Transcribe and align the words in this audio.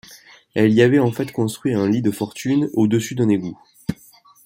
Elle 0.55 0.71
y 0.73 0.81
avait 0.81 0.97
en 0.97 1.11
fait 1.11 1.31
construit 1.31 1.75
un 1.75 1.87
lit 1.87 2.01
de 2.01 2.09
fortune 2.09 2.71
au-dessus 2.73 3.13
d'un 3.13 3.29
égout. 3.29 3.59